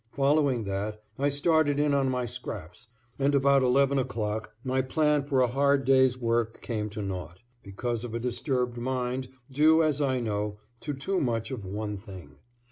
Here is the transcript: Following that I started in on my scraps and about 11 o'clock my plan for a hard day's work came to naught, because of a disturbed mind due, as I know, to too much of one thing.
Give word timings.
Following 0.15 0.63
that 0.63 1.03
I 1.19 1.29
started 1.29 1.79
in 1.79 1.93
on 1.93 2.09
my 2.09 2.25
scraps 2.25 2.87
and 3.19 3.35
about 3.35 3.61
11 3.61 3.99
o'clock 3.99 4.51
my 4.63 4.81
plan 4.81 5.21
for 5.25 5.41
a 5.41 5.47
hard 5.47 5.85
day's 5.85 6.17
work 6.17 6.59
came 6.59 6.89
to 6.89 7.03
naught, 7.03 7.37
because 7.61 8.03
of 8.03 8.15
a 8.15 8.19
disturbed 8.19 8.79
mind 8.79 9.27
due, 9.51 9.83
as 9.83 10.01
I 10.01 10.19
know, 10.19 10.57
to 10.79 10.95
too 10.95 11.19
much 11.21 11.51
of 11.51 11.65
one 11.65 11.97
thing. 11.97 12.39